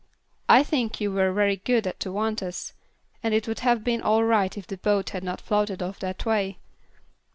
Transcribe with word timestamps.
"I 0.49 0.63
think 0.63 0.99
you 0.99 1.11
were 1.11 1.31
very 1.31 1.57
good 1.57 1.93
to 1.99 2.11
want 2.11 2.41
us; 2.41 2.73
and 3.21 3.35
it 3.35 3.47
would 3.47 3.59
have 3.59 3.83
been 3.83 4.01
all 4.01 4.23
right 4.23 4.57
if 4.57 4.65
the 4.65 4.77
boat 4.79 5.11
had 5.11 5.23
not 5.23 5.39
floated 5.39 5.83
off 5.83 5.99
that 5.99 6.25
way." 6.25 6.57